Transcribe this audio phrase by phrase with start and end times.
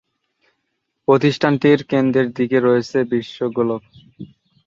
[1.07, 3.83] প্রতিষ্ঠানটির কেন্দ্রের দিকে রয়েছে বিশ্ব গোলক।